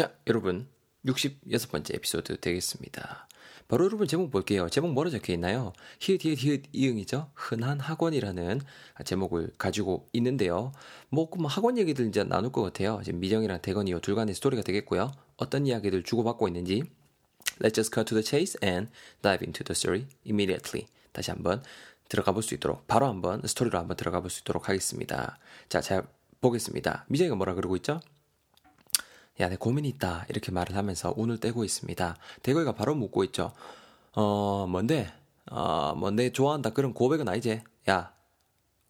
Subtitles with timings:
[0.00, 0.66] 자, 여러분.
[1.04, 3.28] 66번째 에피소드 되겠습니다.
[3.68, 4.66] 바로 여러분 제목 볼게요.
[4.70, 5.74] 제목 뭐라 적혀 있나요?
[5.98, 7.30] 히읗 히읗 히읗 이응이죠.
[7.34, 8.62] 흔한 학원이라는
[9.04, 10.72] 제목을 가지고 있는데요.
[11.10, 13.02] 뭐, 그뭐 학원 얘기들 이제 나눌 것 같아요.
[13.04, 15.12] 지금 미정이랑 대건이 둘 간의 스토리가 되겠고요.
[15.36, 16.82] 어떤 이야기들 주고받고 있는지
[17.58, 18.90] Let's just cut to the chase and
[19.20, 20.86] dive into the story immediately.
[21.12, 21.62] 다시 한번
[22.08, 25.38] 들어가 볼 수 있도록 바로 한번 스토리로 한번 들어가 볼 수 있도록 하겠습니다.
[25.68, 26.04] 자, 잘
[26.40, 27.04] 보겠습니다.
[27.08, 28.00] 미정이가 뭐라 그러고 있죠?
[29.40, 30.26] 야, 내 고민이 있다.
[30.28, 32.16] 이렇게 말을 하면서 운을 떼고 있습니다.
[32.42, 33.52] 대거이가 바로 묻고 있죠.
[34.12, 35.10] 어, 뭔데?
[35.50, 36.70] 어, 뭔데 좋아한다.
[36.70, 37.62] 그런 고백은 아니지?
[37.88, 38.12] 야,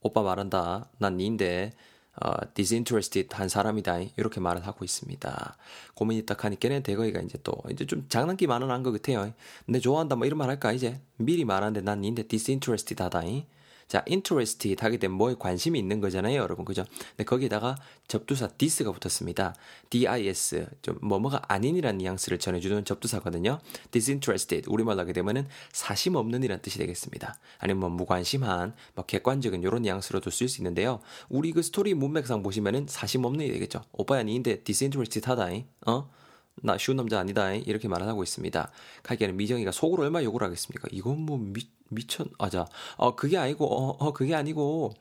[0.00, 0.90] 오빠 말한다.
[0.98, 1.72] 난 니인데,
[2.20, 4.00] 어, disinterested 한 사람이다.
[4.16, 5.56] 이렇게 말을 하고 있습니다.
[5.94, 9.32] 고민이 딱 하니까는 대거이가 이제 또, 이제 좀 장난기 많은 한 것 같아요.
[9.66, 10.16] 내 좋아한다.
[10.16, 11.00] 뭐 이런 말 할까, 이제?
[11.16, 13.22] 미리 말하는데 난 니인데 disinterested 하다.
[13.90, 16.64] 자, interested 하게 되면 뭐에 관심이 있는 거잖아요, 여러분.
[16.64, 16.84] 그죠?
[17.16, 17.74] 근데 거기에다가
[18.06, 19.52] 접두사 this가 붙었습니다.
[19.90, 23.58] dis, 좀 뭐뭐가 아닌이라는 뉘앙스를 전해주는 접두사거든요.
[23.90, 27.34] disinterested, 우리말로 하게 되면은 사심 없는 이란 뜻이 되겠습니다.
[27.58, 31.00] 아니면 뭐 무관심한, 뭐 객관적인 이런 뉘앙스로도 쓸 수 있는데요.
[31.28, 33.82] 우리 그 스토리 문맥상 보시면은 사심 없는 이 되겠죠.
[33.90, 36.08] 오빠야, 니인데 disinterested 하다잉, 어?
[36.62, 37.52] 나 쉬운 남자 아니다.
[37.52, 38.70] 이렇게 말을 하고 있습니다.
[39.02, 40.88] 가기에는 미정이가 속으로 얼마 욕을 하겠습니까?
[40.92, 42.66] 이건 뭐 미, 미천, 아자.
[42.96, 44.92] 어, 그게 아니고, 어, 어, 그게 아니고,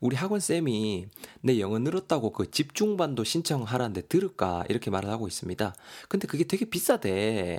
[0.00, 1.06] 우리 학원 쌤이
[1.40, 4.64] 내 영어 늘었다고 그 집중반도 신청하라는데 들을까?
[4.68, 5.74] 이렇게 말을 하고 있습니다.
[6.08, 7.58] 근데 그게 되게 비싸대.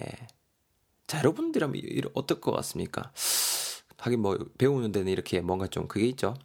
[1.08, 1.82] 자, 여러분들이라면
[2.14, 3.12] 어떨 것 같습니까?
[3.98, 6.36] 하긴 뭐, 배우는 데는 이렇게 뭔가 좀 그게 있죠.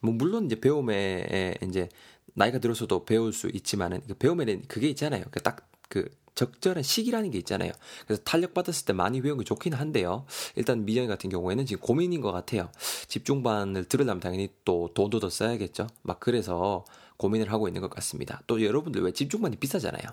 [0.00, 1.88] 뭐, 물론 이제 배움에 이제
[2.34, 5.24] 나이가 들어서도 배울 수 있지만은, 그 배움에는 그게 있잖아요.
[5.30, 7.72] 그 딱, 그, 적절한 시기라는 게 있잖아요.
[8.06, 10.26] 그래서 탄력 받았을 때 많이 배운 게 좋긴 한데요.
[10.54, 12.70] 일단 미정이 같은 경우에는 지금 고민인 것 같아요.
[13.08, 15.88] 집중반을 들으려면 당연히 또 돈도 더 써야겠죠.
[16.02, 16.84] 막 그래서
[17.16, 18.42] 고민을 하고 있는 것 같습니다.
[18.46, 20.04] 또 여러분들 왜 집중반이 비싸잖아요.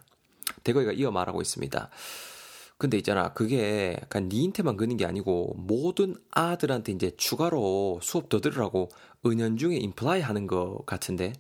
[0.64, 1.90] 대거이가 이어 말하고 있습니다.
[2.78, 8.90] 근데 있잖아 그게 약간 니한테만 그는 게 아니고 모든 아들한테 이제 추가로 수업 더 들으라고
[9.26, 11.34] 은연중에 임플라이 하는 것 같은데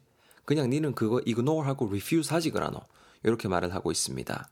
[0.45, 2.79] 그냥 니는 그거 ignore 하고 refuse 하지 그라노
[3.23, 4.50] 이렇게 말을 하고 있습니다.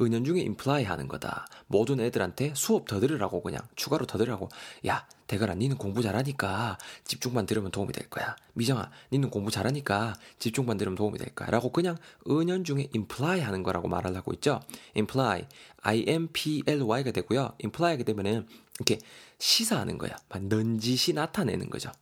[0.00, 1.46] 은연중에 imply 하는 거다.
[1.66, 4.48] 모든 애들한테 수업 더 들으라고 그냥 추가로 더 들으라고.
[4.86, 8.34] 야, 대가라 니는 공부 잘하니까 집중반 들으면 도움이 될 거야.
[8.54, 11.50] 미정아, 니는 공부 잘하니까 집중반 들으면 도움이 될 거야.
[11.50, 11.96] 라고 그냥
[12.28, 14.60] 은연중에 imply 하는 거라고 말을 하고 있죠.
[14.96, 15.46] imply,
[15.82, 17.54] i-m-p-l-y가 되고요.
[17.62, 18.98] imply 하게 되면은 이렇게
[19.38, 20.16] 시사하는 거야.
[20.34, 21.92] 넌지시 나타내는 거죠.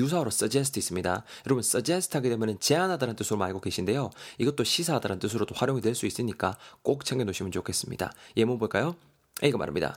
[0.00, 1.24] 유사어로 suggest 있습니다.
[1.46, 4.10] 여러분 suggest 하게 되면 제안하다는 뜻으로 알고 계신데요.
[4.38, 8.12] 이것도 시사하다는 뜻으로도 활용이 될 수 있으니까 꼭 챙겨 놓으시면 좋겠습니다.
[8.36, 8.96] 예문 볼까요?
[9.42, 9.96] A가 말합니다.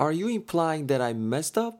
[0.00, 1.78] Are you implying that I messed up?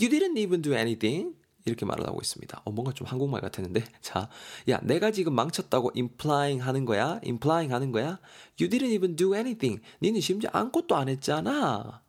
[0.00, 1.34] You didn't even do anything?
[1.66, 2.62] 이렇게 말을 하고 있습니다.
[2.64, 3.84] 어, 뭔가 좀 한국말 같았는데.
[4.00, 4.28] 자,
[4.70, 7.20] 야, 내가 지금 망쳤다고 implying 하는 거야?
[7.24, 8.18] implying 하는 거야?
[8.58, 9.82] You didn't even do anything.
[10.02, 12.00] 니는 심지어 아무것도 안 했잖아.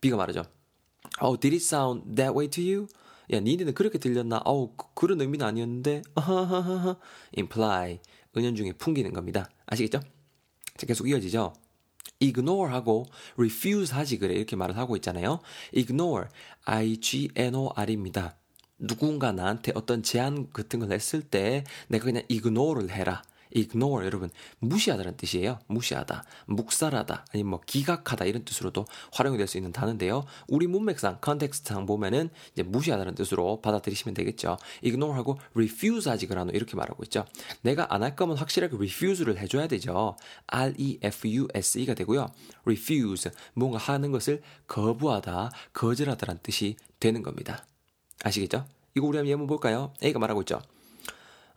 [0.00, 0.44] B가 말하죠.
[1.20, 2.88] Oh, did it sound that way to you?
[3.32, 4.42] 야, 니네는 그렇게 들렸나?
[4.44, 6.02] 어우, 그, 런 의미는 아니었는데.
[7.36, 8.00] imply.
[8.36, 9.48] 은연중에 풍기는 겁니다.
[9.66, 10.00] 아시겠죠?
[10.76, 11.54] 자, 계속 이어지죠?
[12.22, 15.40] ignore 하고 refuse 하지 그래 이렇게 말을 하고 있잖아요.
[15.74, 16.28] ignore,
[16.64, 18.36] I-G-N-O-R입니다.
[18.78, 23.22] 누군가 나한테 어떤 제안 같은 걸 했을 때 내가 그냥 ignore를 해라.
[23.54, 24.30] Ignore 여러분
[24.60, 25.58] 무시하다는 뜻이에요.
[25.66, 30.24] 무시하다, 묵살하다, 아니면 뭐 기각하다 이런 뜻으로도 활용이 될 수 있는 단어인데요.
[30.48, 34.56] 우리 문맥상 컨텍스트상 보면은 이제 무시하다는 뜻으로 받아들이시면 되겠죠.
[34.82, 37.26] ignore하고 refuse하지 그라노 이렇게 말하고 있죠.
[37.62, 40.16] 내가 안 할 거면 확실하게 refuse를 해줘야 되죠.
[40.46, 42.30] R-E-F-U-S-E가 되고요.
[42.64, 47.66] refuse 뭔가 하는 것을 거부하다, 거절하다라는 뜻이 되는 겁니다.
[48.22, 48.64] 아시겠죠?
[48.96, 49.92] 이거 우리 한번 예문 볼까요?
[50.02, 50.60] A가 말하고 있죠.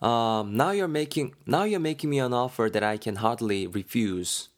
[0.01, 4.49] Um, now you're making now you're making me an offer that I can hardly refuse.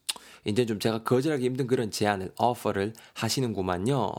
[0.45, 4.11] 이제 좀 제가 거절하기 힘든 그런 제안을 offer를 하시는구만요.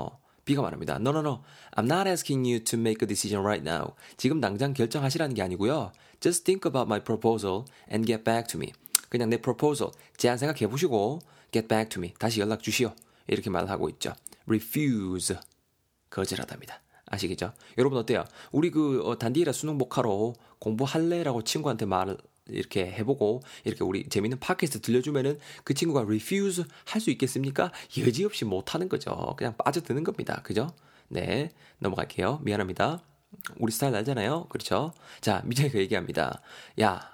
[0.44, 0.96] B가 말합니다.
[0.96, 1.42] No, no, no.
[1.76, 3.94] I'm not asking you to make a decision right now.
[4.16, 5.92] 지금 당장 결정하시라는 게 아니고요.
[6.20, 8.72] Just think about my proposal and get back to me.
[9.08, 11.20] 그냥 내 proposal, 제안 생각해 보시고
[11.52, 12.14] get back to me.
[12.18, 12.94] 다시 연락 주시오.
[13.28, 14.14] 이렇게 말을 하고 있죠.
[14.46, 15.36] refuse.
[16.10, 16.81] 거절하답니다.
[17.12, 17.52] 아시겠죠?
[17.78, 18.24] 여러분 어때요?
[18.50, 22.16] 우리 그 어, 단디라 수능 목화로 공부할래라고 친구한테 말을
[22.48, 27.70] 이렇게 해보고 이렇게 우리 재밌는 팟캐스트 들려주면은 그 친구가 refuse 할 수 있겠습니까?
[27.98, 29.34] 여지없이 못하는 거죠.
[29.36, 30.40] 그냥 빠져드는 겁니다.
[30.42, 30.68] 그죠?
[31.08, 32.40] 네 넘어갈게요.
[32.42, 33.00] 미안합니다.
[33.58, 34.46] 우리 스타일 알잖아요.
[34.48, 34.92] 그렇죠?
[35.20, 36.40] 자 미정이가 얘기합니다.
[36.80, 37.12] 야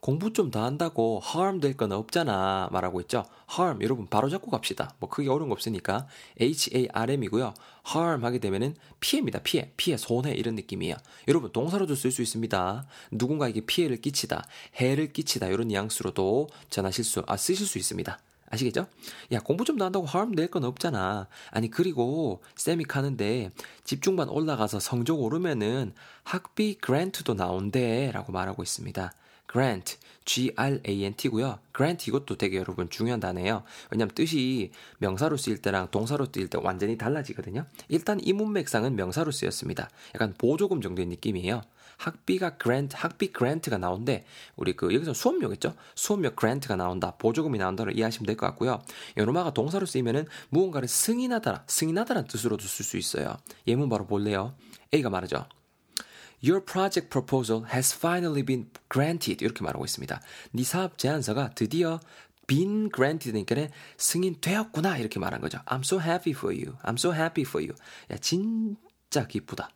[0.00, 3.24] 공부 좀 더 한다고 harm 될 건 없잖아 말하고 있죠.
[3.52, 4.94] harm 여러분 바로 잡고 갑시다.
[4.98, 6.06] 뭐 크게 어려운 거 없으니까
[6.40, 7.52] harm이고요.
[7.94, 9.40] harm 하게 되면은 피해입니다.
[9.42, 10.96] 피해, 피해, 손해 이런 느낌이에요.
[11.28, 12.86] 여러분 동사로도 쓸 수 있습니다.
[13.12, 14.44] 누군가에게 피해를 끼치다,
[14.76, 18.18] 해를 끼치다 이런 뉘앙스로도 전하실 수, 아 쓰실 수 있습니다.
[18.52, 18.86] 아시겠죠?
[19.32, 21.28] 야, 공부 좀 더 한다고 harm 될 건 없잖아.
[21.52, 23.50] 아니, 그리고 쌤이 가는데
[23.84, 25.92] 집중반 올라가서 성적 오르면은
[26.24, 28.10] 학비 그랜트도 나온대.
[28.12, 29.12] 라고 말하고 있습니다.
[29.50, 31.58] Grant, G-R-A-N-T고요.
[31.74, 33.64] grant 이것도 되게 여러분 중요한 단어예요.
[33.90, 37.66] 왜냐면 뜻이 명사로 쓰일 때랑 동사로 쓰일 때 완전히 달라지거든요.
[37.88, 39.90] 일단 이 문맥상은 명사로 쓰였습니다.
[40.14, 41.62] 약간 보조금 정도의 느낌이에요.
[41.96, 44.24] 학비가 grant, 학비 grant가 나온데
[44.56, 45.74] 우리 그 여기서 수업료겠죠?
[45.94, 47.16] 수업료 grant가 나온다.
[47.18, 48.80] 보조금이 나온다를 이해하시면 될 것 같고요.
[49.18, 53.36] 요노마가 동사로 쓰이면은 무언가를 승인하다라, 승인하다라는 뜻으로도 쓸 수 있어요.
[53.66, 54.54] 예문 바로 볼래요?
[54.94, 55.44] A가 말하죠.
[56.43, 59.43] Your project proposal has finally been granted.
[59.43, 60.21] 이렇게 말하고 있습니다.
[60.51, 61.99] 네 사업 제안서가 드디어
[62.47, 63.55] been granted니까
[63.97, 65.59] 승인되었구나 이렇게 말한 거죠.
[65.65, 66.77] I'm so happy for you.
[66.83, 67.75] I'm so happy for you.
[68.11, 69.69] 야 진짜 기쁘다.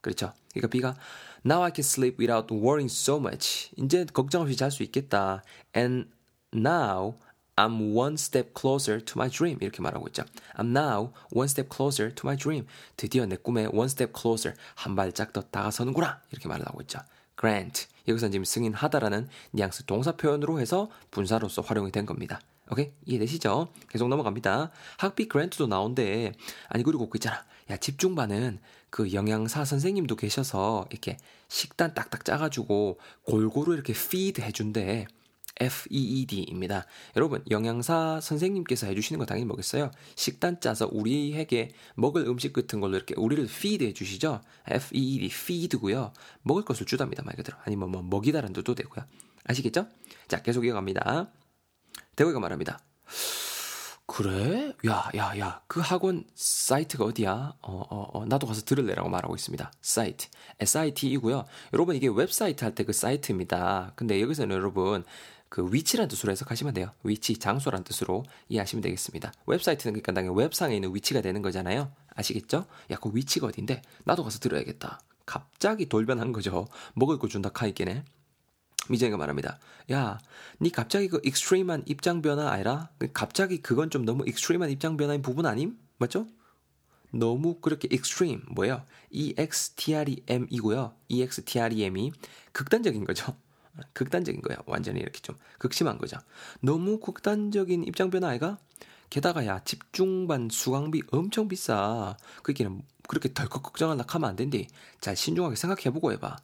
[0.00, 0.32] 그렇죠.
[0.52, 0.96] 그러니까 B가
[1.44, 3.70] Now I can sleep without worrying so much.
[3.76, 5.42] 이제 걱정 없이 잘 수 있겠다.
[5.76, 6.08] And
[6.54, 7.18] now
[7.61, 9.59] I'm one step closer to my dream.
[9.61, 10.23] 이렇게 말하고 있죠.
[10.55, 12.65] I'm now one step closer to my dream.
[12.97, 14.57] 드디어 내 꿈에 one step closer.
[14.73, 16.21] 한 발짝 더 다가서는구나.
[16.31, 16.99] 이렇게 말을 하고 있죠.
[17.39, 17.85] grant.
[18.07, 22.41] 여기서 지금 승인하다라는 뉘앙스 동사 표현으로 해서 분사로서 활용이 된 겁니다.
[22.71, 22.91] 오케이?
[23.05, 23.67] 이해되시죠?
[23.89, 24.71] 계속 넘어갑니다.
[24.97, 26.31] 학비 그랜트도 나온대.
[26.67, 27.43] 아니, 그리고 그 있잖아.
[27.69, 28.59] 야, 집중반은
[28.89, 31.17] 그 영양사 선생님도 계셔서 이렇게
[31.47, 35.05] 식단 딱딱 짜가지고 골고루 이렇게 feed 해준대.
[35.61, 36.85] FEED입니다.
[37.15, 39.91] 여러분, 영양사 선생님께서 해주시는 거 당연히 뭐겠어요?
[40.15, 44.41] 식단 짜서 우리에게 먹을 음식 같은 걸로 이렇게 우리를 feed 해주시죠?
[44.67, 46.13] FEED, feed고요.
[46.41, 47.57] 먹을 것을 주답니다, 말 그대로.
[47.63, 49.05] 아니면 뭐 먹이다라는 뜻도 되고요.
[49.45, 49.87] 아시겠죠?
[50.27, 51.31] 자, 계속 이어갑니다.
[52.15, 52.79] 대구이가 말합니다.
[54.07, 54.73] 그래?
[54.87, 55.61] 야, 야, 야.
[55.67, 57.53] 그 학원 사이트가 어디야?
[57.61, 59.71] 어, 어, 어, 나도 가서 들을래라고 말하고 있습니다.
[59.81, 60.27] 사이트.
[60.59, 61.45] SITE고요.
[61.73, 63.93] 여러분, 이게 웹사이트 할 때 그 사이트입니다.
[63.95, 65.05] 근데 여기서는 여러분,
[65.51, 66.91] 그 위치란 뜻으로 해석하시면 돼요.
[67.03, 69.33] 위치, 장소란 뜻으로 이해하시면 되겠습니다.
[69.47, 71.91] 웹사이트는 그러니까 당연히 웹상에 있는 위치가 되는 거잖아요.
[72.15, 72.65] 아시겠죠?
[72.89, 73.81] 야, 그 위치가 어딘데?
[74.05, 75.01] 나도 가서 들어야겠다.
[75.25, 76.69] 갑자기 돌변한 거죠.
[76.93, 78.05] 먹을 거 준다 카이게네.
[78.87, 79.59] 미정이가 말합니다.
[79.91, 80.19] 야,
[80.61, 85.45] 니 갑자기 그 extreme한 입장 변화 아니라 갑자기 그건 좀 너무 extreme한 입장 변화인 부분
[85.45, 85.77] 아님?
[85.97, 86.27] 맞죠?
[87.11, 88.85] 너무 그렇게 extreme 뭐예요?
[89.09, 90.93] EXTREME고요.
[91.09, 92.13] EXTREME이
[92.53, 93.35] 극단적인 거죠.
[93.93, 94.57] 극단적인 거야.
[94.65, 96.17] 완전히 이렇게 좀 극심한 거죠.
[96.61, 98.57] 너무 극단적인 입장 변화 아이가?
[99.09, 102.15] 게다가 야 집중반 수강비 엄청 비싸.
[102.43, 104.67] 그게는 그렇게 덜컥 결정하려 하면 안 된대.
[105.01, 106.37] 잘 신중하게 생각해보고 해봐.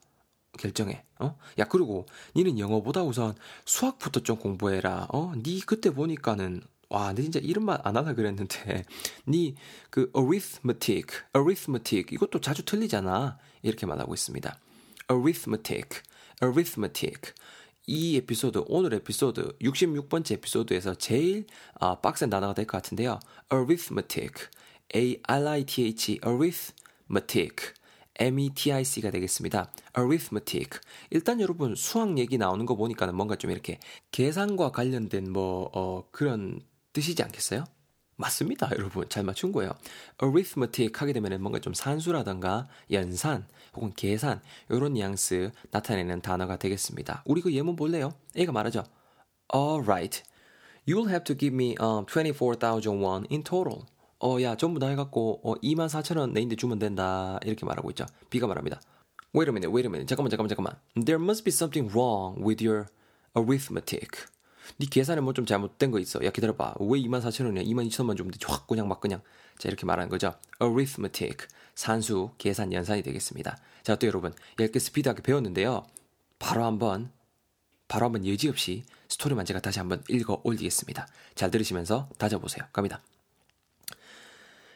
[0.58, 1.04] 결정해.
[1.20, 1.38] 어?
[1.60, 3.36] 야 그리고 니는 영어보다 우선
[3.66, 5.08] 수학부터 좀 공부해라.
[5.14, 5.34] 어?
[5.36, 8.86] 니 그때 보니까는 와, 내 진짜 이름만 안 하나 그랬는데
[9.28, 9.56] 니
[9.90, 13.38] 그 arithmetic, arithmetic 이것도 자주 틀리잖아.
[13.62, 14.60] 이렇게 말하고 있습니다.
[15.12, 16.02] arithmetic,
[16.44, 17.34] arithmetic.
[17.88, 21.46] 이 에피소드, 오늘 에피소드, 66번째 에피소드에서 제일
[21.80, 23.20] 아, 빡센 단어가 될 것 같은데요.
[23.52, 24.48] arithmetic,
[24.96, 27.74] A-R-I-T-H, arithmetic.
[28.20, 29.72] METIC가 되겠습니다.
[29.96, 30.80] arithmetic.
[31.12, 33.80] 일단 여러분 수학 얘기 나오는 거 보니까는 뭔가 좀 이렇게
[34.12, 36.60] 계산과 관련된 뭐 어, 그런
[36.94, 37.64] 뜻이지 않겠어요?
[38.18, 39.08] 맞습니다, 여러분.
[39.10, 39.72] 잘 맞춘 거예요.
[40.22, 47.24] arithmetic 하게 되면 뭔가 좀 산수라던가 연산 혹은 계산 이런 뉘앙스 나타내는 단어가 되겠습니다.
[47.26, 48.14] 우리 그 예문 볼래요?
[48.36, 48.84] A가 말하죠.
[49.54, 50.24] Alright.
[50.88, 53.86] You'll have to give me um, 24,000 won in total.
[54.20, 57.40] 어, 야, 전부 다 해갖고, 어, 2만 4천 원 내인데 주면 된다.
[57.44, 58.06] 이렇게 말하고 있죠.
[58.32, 58.82] B가 말합니다.
[59.36, 60.08] Wait a minute, wait a minute.
[60.08, 60.74] 잠깐만, 잠깐만, 잠깐만.
[61.06, 62.88] There must be something wrong with your
[63.36, 64.26] arithmetic.
[64.78, 66.24] 네 계산에 뭐 좀 잘못된 거 있어.
[66.26, 66.76] 야, 기다려봐.
[66.80, 67.64] 왜 2만 4천 원이야?
[67.64, 68.40] 2만 2천 원만 주면 돼.
[68.46, 69.22] 확 그냥 막 그냥.
[69.58, 70.34] 자, 이렇게 말하는 거죠.
[70.62, 71.48] arithmetic.
[71.76, 73.58] 산수, 계산, 연산이 되겠습니다.
[73.84, 74.34] 자, 또 여러분.
[74.60, 75.86] 얇게 스피드하게 배웠는데요.
[76.40, 77.12] 바로 한번,
[77.88, 81.08] 바로 한번 여지없이 스토리만 제가 다시 한번 읽어 올리겠습니다.
[81.36, 82.66] 잘 들으시면서 다져보세요.
[82.74, 83.02] 갑니다.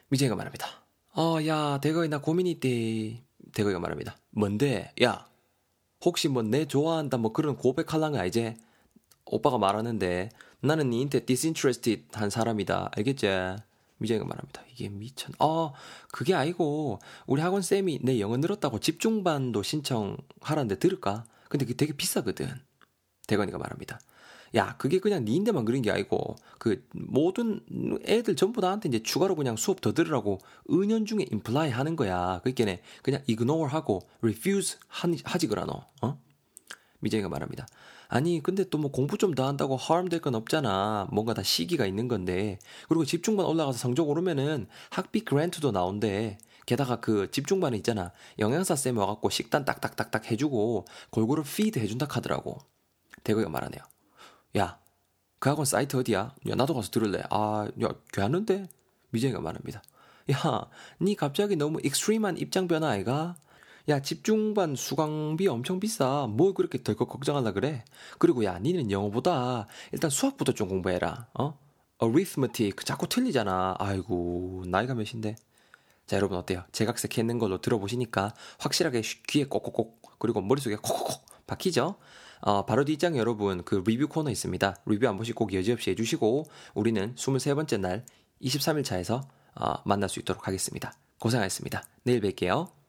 [0.09, 0.67] 미정이가 말합니다.
[1.15, 3.21] 어, 야, 대거이 나 고민이 있대.
[3.53, 4.17] 대거이가 말합니다.
[4.29, 4.93] 뭔데?
[5.03, 5.27] 야,
[6.03, 8.55] 혹시 뭐 내 좋아한다 뭐 그런 고백할란 거 이제
[9.31, 10.29] 오빠가 말하는데
[10.61, 12.91] 나는 니한테 disinterested 한 사람이다.
[12.95, 13.27] 알겠지?
[13.97, 14.63] 미정이가 말합니다.
[14.71, 15.33] 이게 미천.
[15.39, 15.73] 어,
[16.11, 21.25] 그게 아니고 우리 학원 쌤이 내 영어 늘었다고 집중반도 신청하라는데 들을까?
[21.49, 22.49] 근데 그게 되게 비싸거든.
[23.27, 23.99] 대건이가 말합니다.
[24.55, 27.61] 야, 그게 그냥 니인데만 그런 게 아니고 그 모든
[28.05, 32.41] 애들 전부 다한테 이제 추가로 그냥 수업 더 들으라고 은연중에 임플라이 하는 거야.
[32.43, 35.73] 그니까 그냥 ignore 하고 refuse 하지 그라노.
[36.01, 36.19] 어?
[37.01, 37.67] 미정이가 말합니다.
[38.09, 41.07] 아니, 근데 또 뭐 공부 좀 더 한다고 harm 될 건 없잖아.
[41.11, 42.59] 뭔가 다 시기가 있는 건데.
[42.89, 46.37] 그리고 집중반 올라가서 성적 오르면은 학비 grant도 나온대.
[46.65, 48.11] 게다가 그 집중반에 있잖아.
[48.39, 52.59] 영양사 쌤 와갖고 식단 딱딱딱딱 해주고 골고루 feed 해준다 카더라고.
[53.23, 53.81] 대거가 말하네요.
[54.57, 54.79] 야,
[55.39, 56.35] 그 학원 사이트 어디야?
[56.49, 57.23] 야, 나도 가서 들을래.
[57.29, 58.67] 아, 야, 괜찮은데?
[59.11, 59.81] 미정이가 말합니다.
[60.31, 60.69] 야,
[61.01, 63.35] 니 갑자기 너무 extreme한 입장 변화 아이가?
[63.91, 66.25] 야, 집중반 수강비 엄청 비싸.
[66.29, 67.83] 뭘 그렇게 덜컥 결정하려 그래?
[68.19, 71.27] 그리고 야, 니는 영어보다 일단 수학부터 좀 공부해라.
[71.33, 71.59] 어?
[72.01, 73.75] arithmetic 자꾸 틀리잖아.
[73.79, 75.35] 아이고, 나이가 몇인데?
[76.07, 76.63] 자, 여러분 어때요?
[76.71, 81.95] 제각색 했는 걸로 들어보시니까 확실하게 귀에 꼭꼭꼭 그리고 머릿속에 콕콕콕 박히죠?
[82.39, 84.75] 어, 바로 뒷장 여러분 그 리뷰 코너 있습니다.
[84.85, 86.45] 리뷰 안 보시고 꼭 여지없이 해주시고
[86.75, 88.05] 우리는 23번째 날
[88.41, 89.21] 23일 차에서
[89.55, 90.93] 어, 만날 수 있도록 하겠습니다.
[91.19, 91.83] 고생하셨습니다.
[92.03, 92.80] 내일 뵐게요.